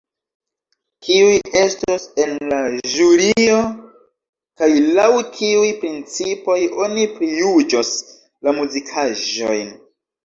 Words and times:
Kiuj 1.07 1.33
estos 1.63 2.05
en 2.23 2.31
la 2.53 2.61
ĵurio, 2.93 3.59
kaj 4.61 4.71
laŭ 4.87 5.07
kiuj 5.37 5.69
principoj 5.85 6.59
oni 6.87 7.07
prijuĝos 7.19 7.95
la 8.49 8.59
muzikaĵojn? 8.63 9.75